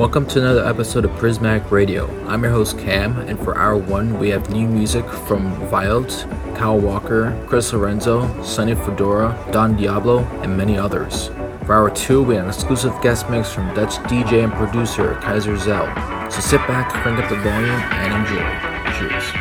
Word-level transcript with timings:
Welcome 0.00 0.24
to 0.28 0.38
another 0.38 0.64
episode 0.64 1.04
of 1.04 1.14
Prismatic 1.18 1.70
Radio. 1.70 2.08
I'm 2.26 2.42
your 2.42 2.52
host 2.52 2.78
Cam, 2.78 3.18
and 3.18 3.38
for 3.38 3.58
hour 3.58 3.76
one, 3.76 4.18
we 4.18 4.30
have 4.30 4.48
new 4.48 4.66
music 4.66 5.04
from 5.04 5.54
Viot, 5.68 6.24
Kyle 6.56 6.78
Walker, 6.78 7.38
Chris 7.46 7.74
Lorenzo, 7.74 8.42
Sonny 8.42 8.74
Fodera, 8.74 9.36
Don 9.52 9.76
Diablo, 9.76 10.20
and 10.40 10.56
many 10.56 10.78
others. 10.78 11.26
For 11.66 11.74
hour 11.74 11.90
two, 11.90 12.22
we 12.22 12.36
have 12.36 12.44
an 12.44 12.48
exclusive 12.48 12.94
guest 13.02 13.28
mix 13.28 13.52
from 13.52 13.74
Dutch 13.74 13.96
DJ 14.08 14.42
and 14.42 14.52
producer 14.54 15.16
Keizer 15.16 15.62
Jelle. 15.62 16.30
So 16.30 16.40
sit 16.40 16.66
back, 16.66 16.90
crank 17.02 17.22
up 17.22 17.28
the 17.28 17.36
volume, 17.36 17.68
and 17.68 18.26
enjoy. 18.26 18.98
Cheers. 18.98 19.39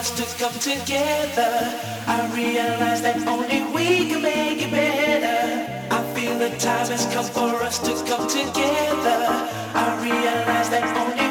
us 0.00 0.10
to 0.12 0.24
come 0.42 0.58
together. 0.60 1.52
I 2.06 2.18
realize 2.34 3.02
that 3.02 3.18
only 3.26 3.60
we 3.74 4.08
can 4.08 4.22
make 4.22 4.62
it 4.62 4.70
better. 4.70 5.40
I 5.90 6.00
feel 6.14 6.38
the 6.38 6.48
time 6.56 6.86
has 6.86 7.04
come 7.12 7.26
for 7.26 7.62
us 7.62 7.78
to 7.80 7.92
come 8.08 8.26
together. 8.26 9.20
I 9.74 9.86
realize 10.02 10.70
that 10.70 10.86
only 11.02 11.29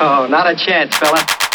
Oh, 0.00 0.26
not 0.26 0.50
a 0.50 0.56
chance, 0.56 0.96
fella. 0.96 1.53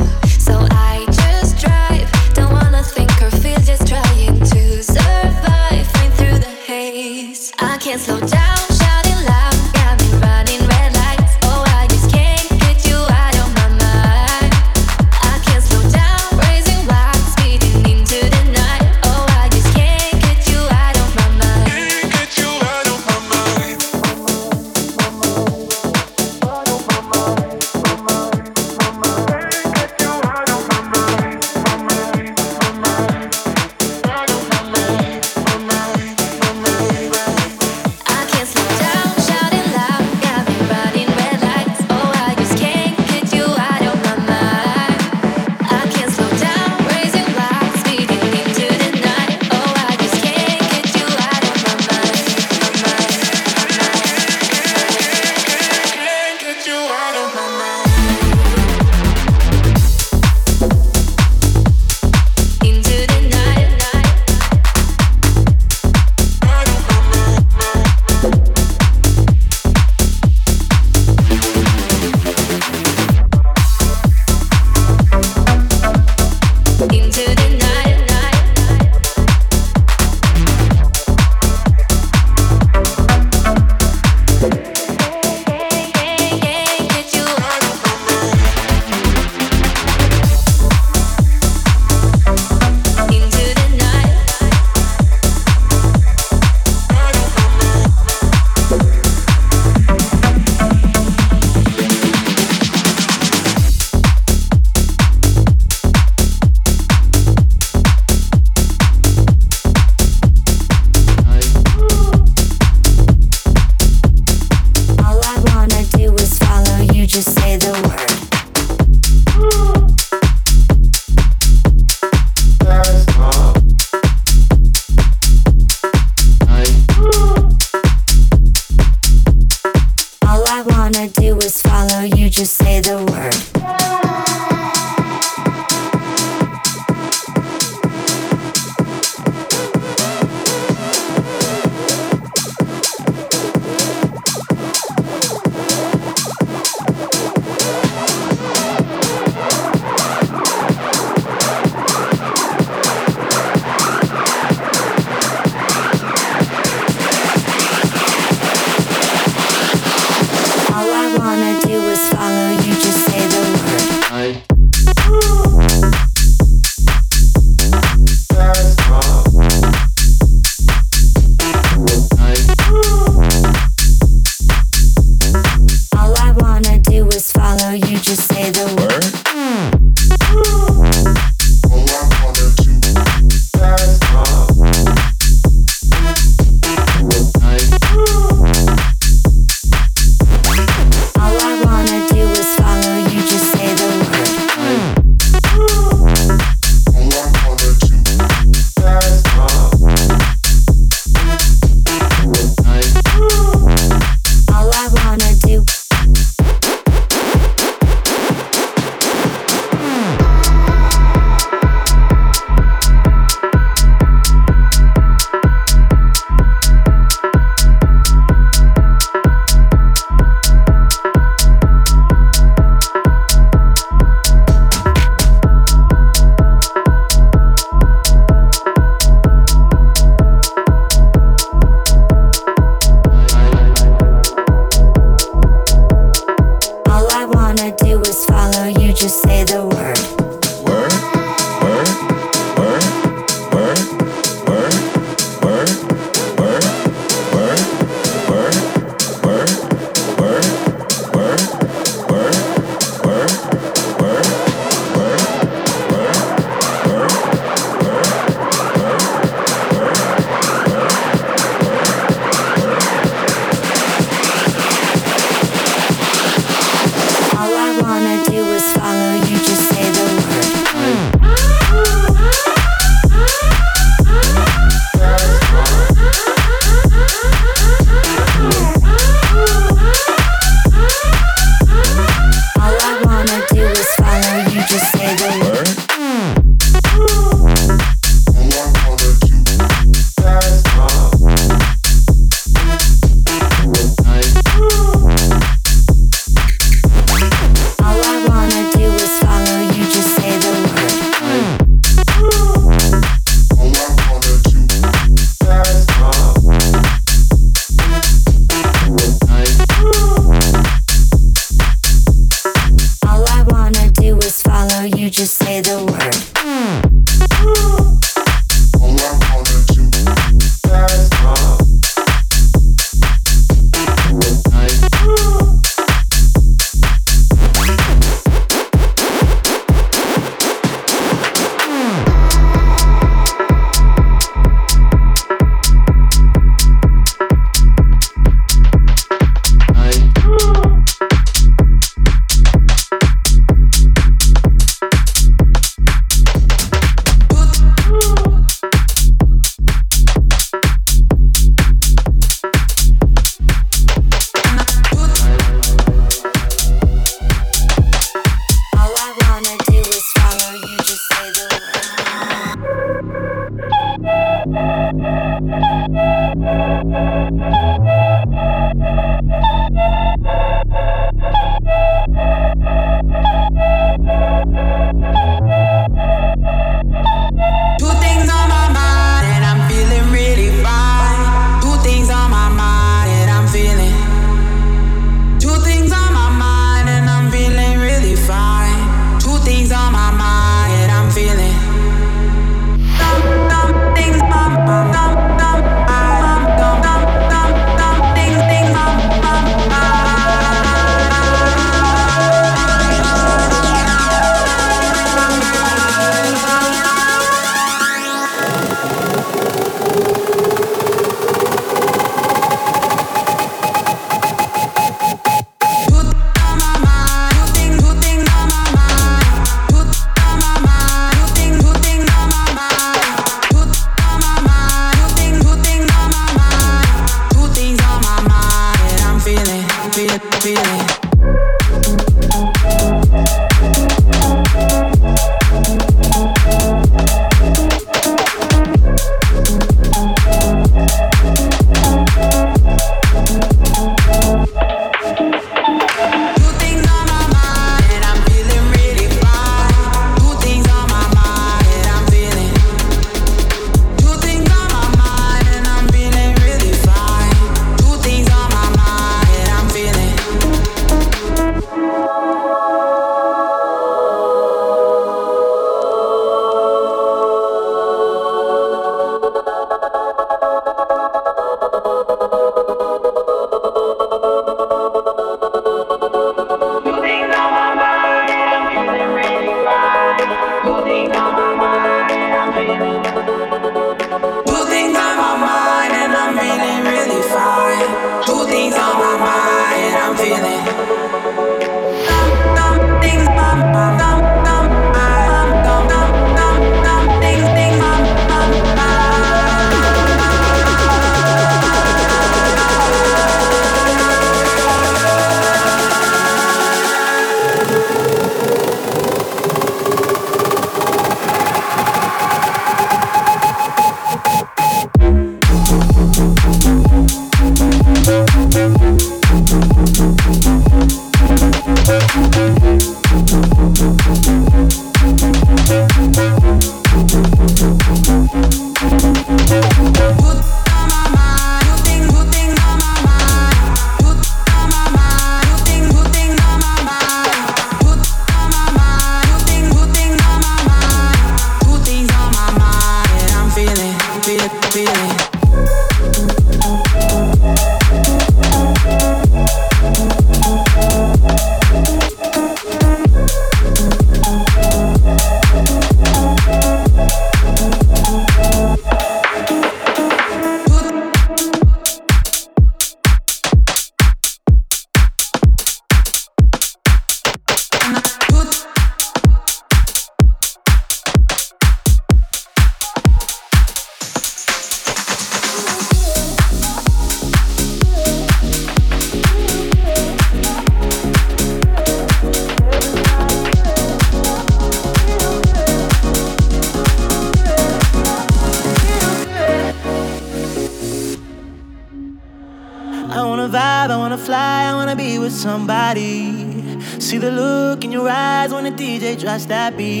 That 599.47 599.77
beat, 599.77 600.00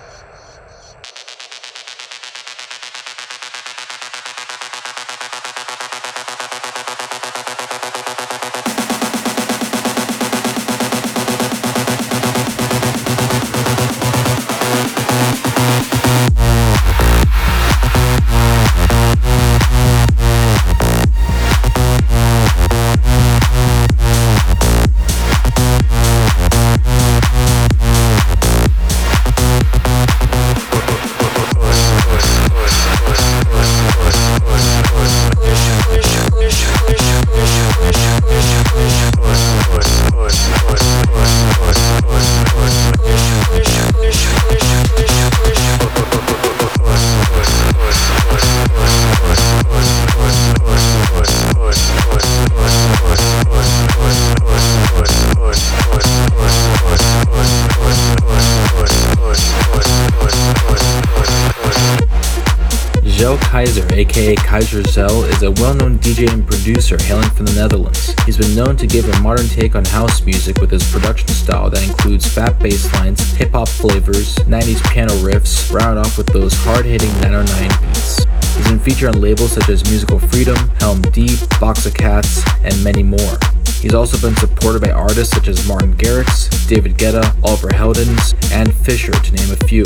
Aka 64.73 65.05
is 65.27 65.43
a 65.43 65.51
well 65.51 65.73
known 65.73 65.99
DJ 65.99 66.31
and 66.31 66.47
producer 66.47 66.95
hailing 67.03 67.29
from 67.31 67.45
the 67.45 67.53
Netherlands. 67.53 68.13
He's 68.25 68.37
been 68.37 68.55
known 68.55 68.77
to 68.77 68.87
give 68.87 69.03
a 69.09 69.19
modern 69.19 69.47
take 69.47 69.75
on 69.75 69.83
house 69.83 70.25
music 70.25 70.61
with 70.61 70.71
his 70.71 70.89
production 70.89 71.27
style 71.27 71.69
that 71.69 71.83
includes 71.83 72.25
fat 72.25 72.57
bass 72.57 72.91
lines, 72.93 73.19
hip 73.33 73.51
hop 73.51 73.67
flavors, 73.67 74.35
90s 74.35 74.81
piano 74.89 75.13
riffs, 75.15 75.73
rounded 75.73 75.99
off 75.99 76.17
with 76.17 76.27
those 76.27 76.53
hard 76.53 76.85
hitting 76.85 77.11
909 77.19 77.69
beats. 77.81 78.23
He's 78.55 78.67
been 78.69 78.79
featured 78.79 79.13
on 79.13 79.21
labels 79.21 79.51
such 79.51 79.67
as 79.67 79.83
Musical 79.89 80.19
Freedom, 80.19 80.55
Heldeep, 80.79 81.59
Box 81.59 81.85
of 81.85 81.93
Cats, 81.93 82.41
and 82.63 82.81
many 82.81 83.03
more. 83.03 83.37
He's 83.81 83.93
also 83.93 84.17
been 84.25 84.37
supported 84.37 84.81
by 84.81 84.91
artists 84.91 85.35
such 85.35 85.49
as 85.49 85.67
Martin 85.67 85.95
Garrix, 85.95 86.47
David 86.69 86.97
Guetta, 86.97 87.35
Oliver 87.43 87.69
Heldens, 87.69 88.33
and 88.53 88.73
Fisher, 88.73 89.11
to 89.11 89.33
name 89.33 89.51
a 89.51 89.67
few. 89.67 89.83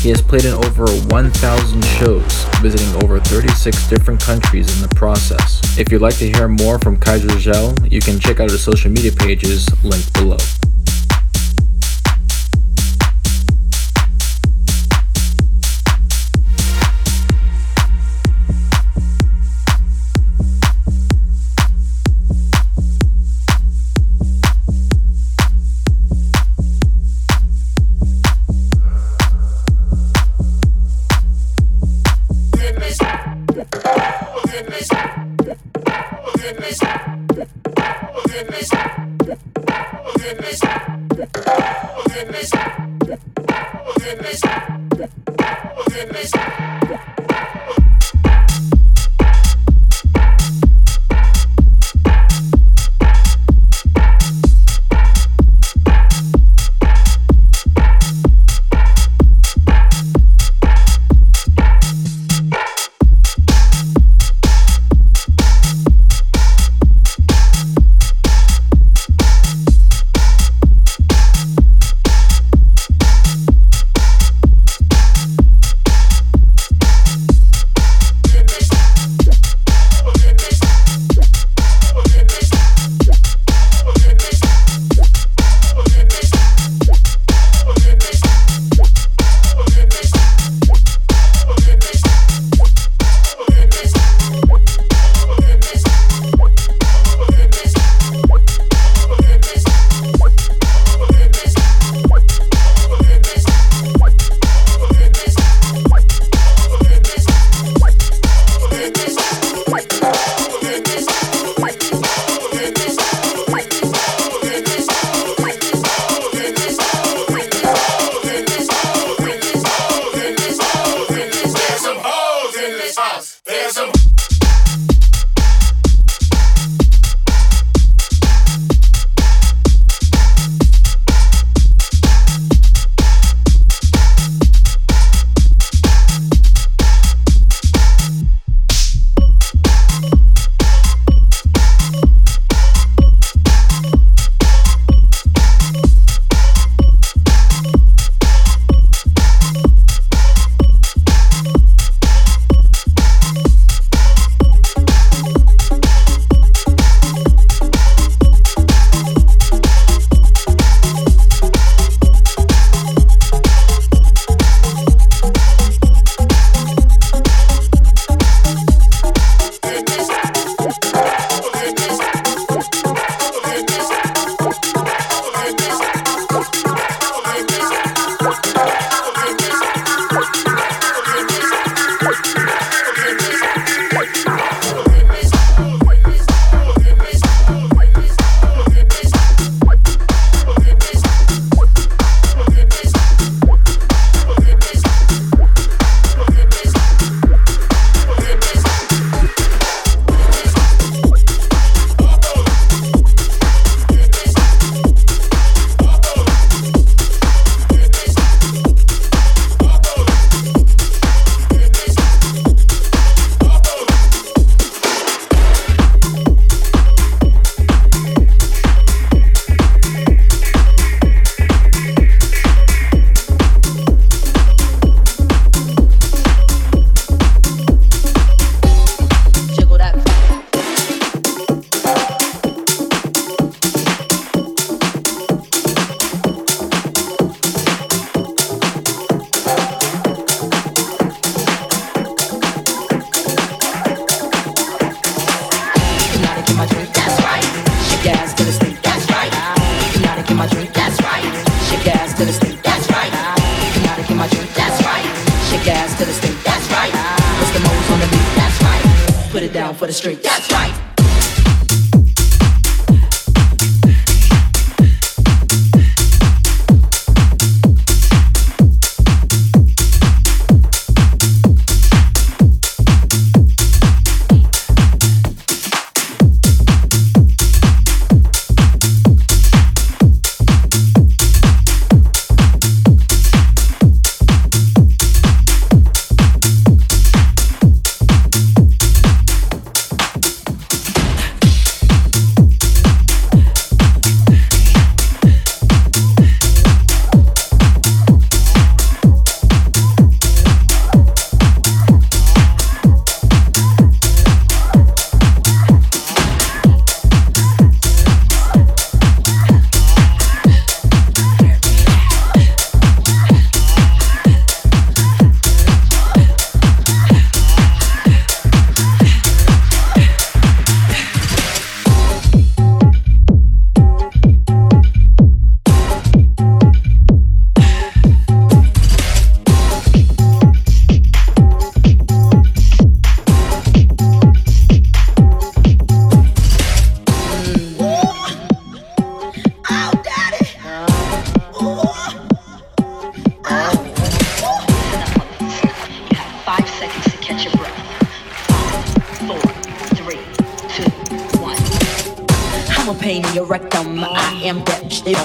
He 0.00 0.08
has 0.08 0.22
played 0.22 0.46
in 0.46 0.54
over 0.54 0.86
1,000 0.86 1.84
shows, 1.84 2.44
visiting 2.62 3.02
over 3.02 3.20
36 3.20 3.86
different 3.90 4.18
countries 4.18 4.74
in 4.74 4.88
the 4.88 4.94
process. 4.94 5.60
If 5.78 5.92
you'd 5.92 6.00
like 6.00 6.16
to 6.16 6.30
hear 6.30 6.48
more 6.48 6.78
from 6.78 6.96
Keizer 6.96 7.38
Jelle, 7.38 7.74
you 7.86 8.00
can 8.00 8.18
check 8.18 8.40
out 8.40 8.48
his 8.48 8.62
social 8.62 8.90
media 8.90 9.12
pages 9.12 9.68
linked 9.84 10.10
below. 10.14 10.38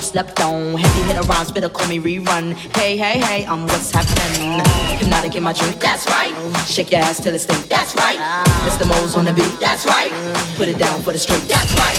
Slept 0.05 0.39
on. 0.41 0.77
Heavy 0.77 1.01
hitter 1.07 1.25
rhymes, 1.27 1.51
better 1.51 1.69
call 1.69 1.87
me 1.87 1.99
rerun. 1.99 2.53
Hey, 2.77 2.95
hey, 2.95 3.19
hey, 3.19 3.45
I'm 3.45 3.65
what's 3.67 3.91
happening. 3.91 4.61
Hypnotic 4.99 5.35
in 5.35 5.43
my 5.43 5.53
drink, 5.53 5.79
that's 5.79 6.05
right. 6.07 6.33
Shake 6.67 6.91
your 6.91 7.01
ass 7.01 7.19
till 7.21 7.33
it 7.33 7.39
stink, 7.39 7.67
that's 7.67 7.95
right. 7.95 8.19
Mr. 8.67 8.87
Mo's 8.87 9.15
on 9.15 9.25
the 9.25 9.33
beat, 9.33 9.59
that's 9.59 9.85
right. 9.85 10.11
Put 10.57 10.67
it 10.67 10.77
down 10.77 11.01
for 11.01 11.11
the 11.11 11.19
street, 11.19 11.41
that's 11.47 11.73
right. 11.73 11.97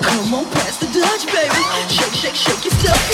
Come 0.00 0.34
on, 0.34 0.44
pass 0.52 0.78
the 0.78 0.86
Dutch, 0.86 1.26
baby. 1.26 1.62
Shake, 1.88 2.14
shake, 2.14 2.34
shake 2.34 2.64
your 2.64 2.74
stuff, 2.80 3.10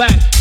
back. 0.00 0.39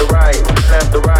left 0.00 0.08
to 0.08 0.14
right, 0.14 0.70
left 0.70 0.92
the 0.92 1.00
right. 1.00 1.19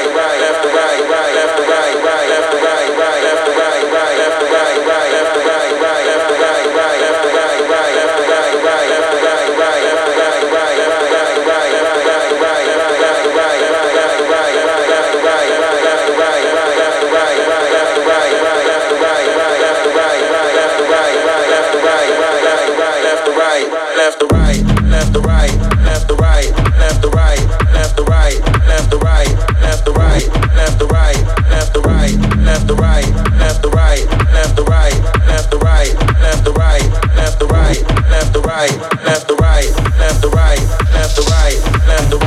left 40.01 40.21
the 40.21 40.21
right, 40.29 40.93
left 40.93 41.15
the 41.15 41.23
right, 41.29 41.57
left 41.87 42.09
the 42.09 42.17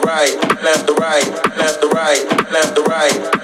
right, 0.00 0.62
left 0.62 0.84
the 0.86 0.90
right, 0.94 1.24
left 1.56 1.80
the 1.80 1.88
right, 1.88 2.50
left 2.50 2.74
the 2.74 2.82
right. 2.82 3.39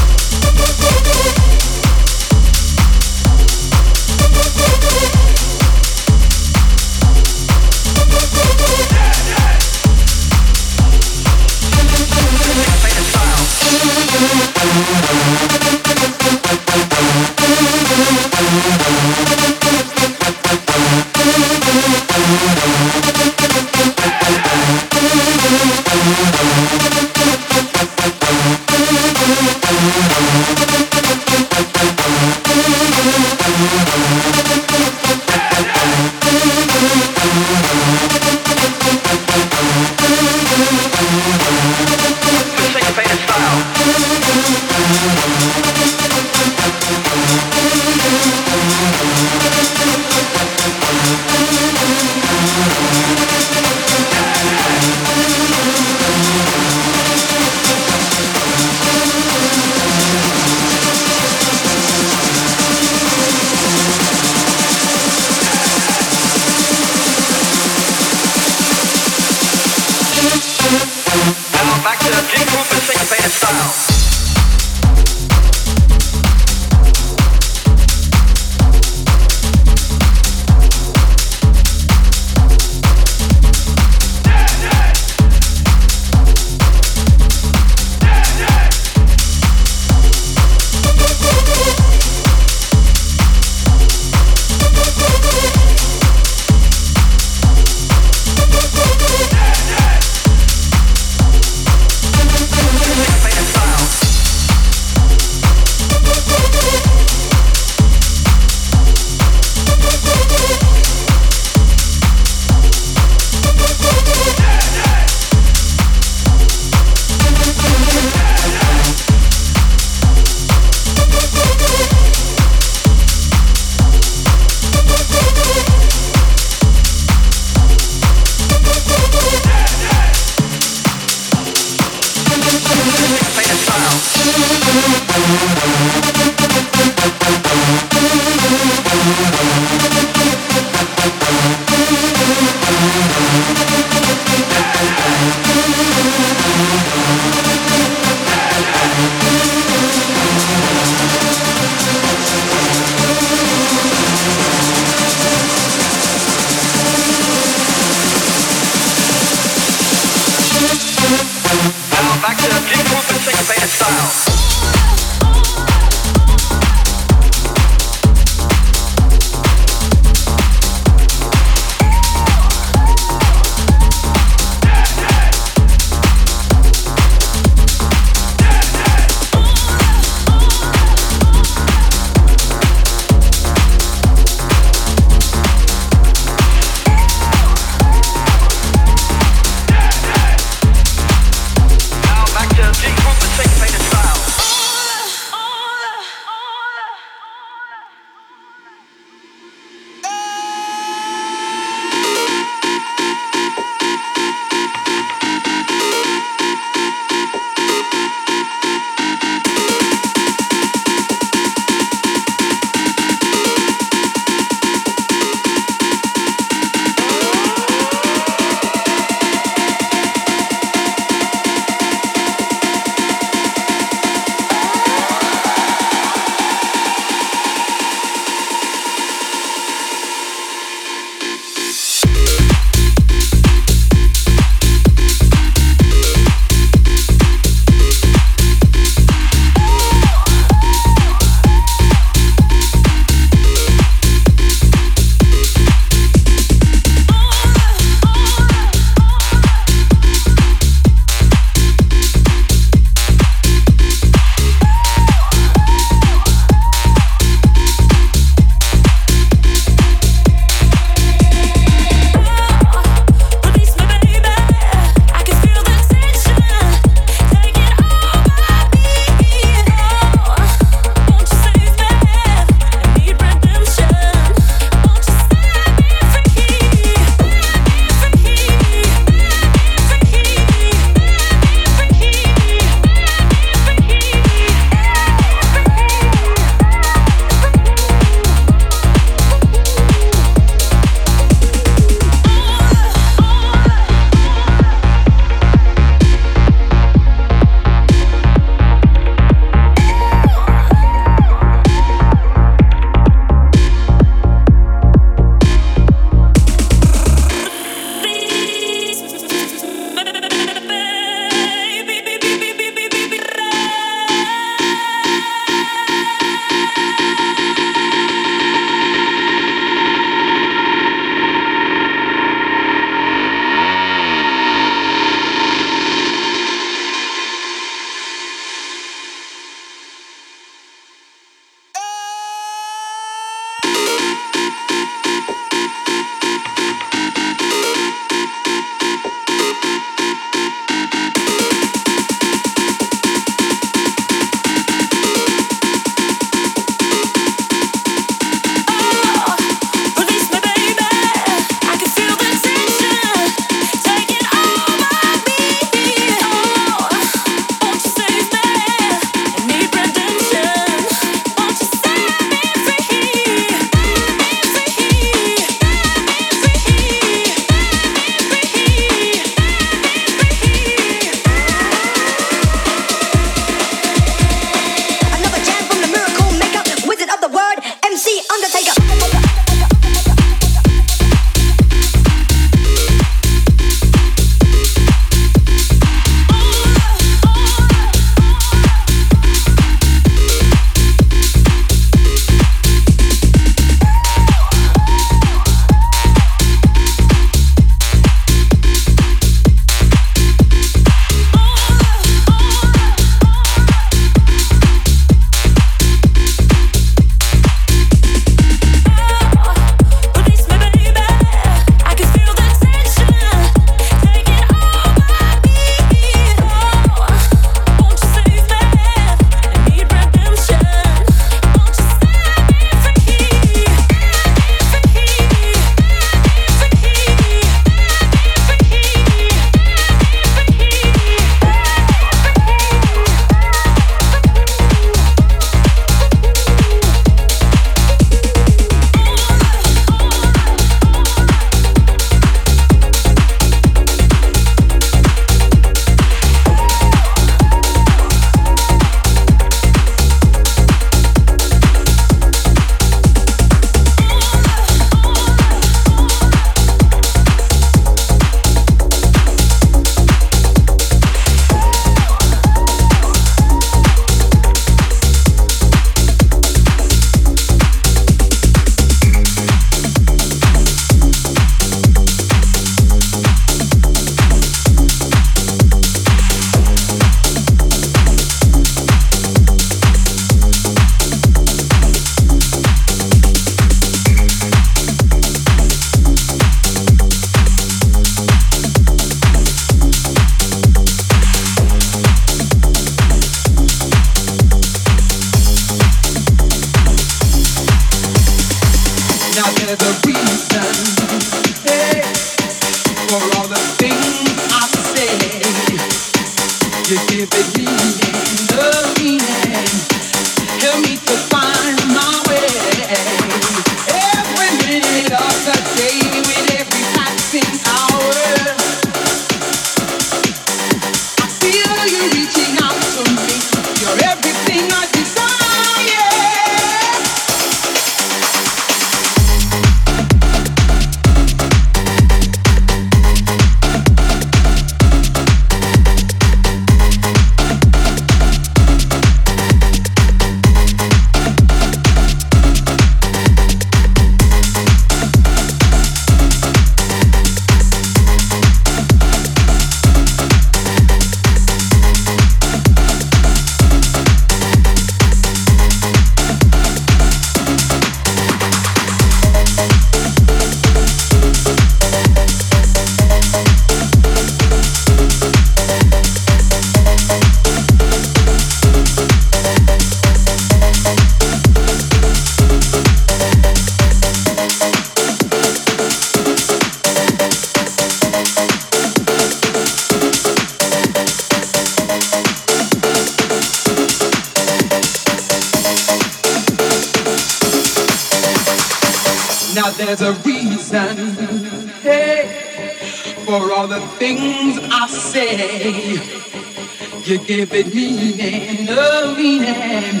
Give 597.18 597.52
it 597.52 597.74
meaning, 597.74 598.66
no 598.66 599.14
meaning. 599.16 600.00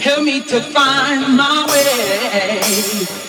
Help 0.00 0.24
me 0.24 0.40
to 0.40 0.60
find 0.60 1.36
my 1.36 1.66
way. 1.70 2.60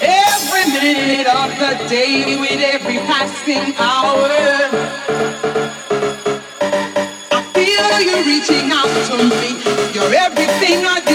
Every 0.02 0.66
minute 0.74 1.28
of 1.28 1.52
the 1.60 1.88
day, 1.88 2.36
with 2.36 2.62
every 2.62 2.98
passing 3.10 3.76
hour. 3.78 4.30
I 7.32 7.42
feel 7.54 8.02
you 8.08 8.18
reaching 8.26 8.72
out 8.72 8.94
to 9.10 9.18
me. 9.24 9.52
You're 9.94 10.14
everything 10.14 10.86
I 10.86 11.06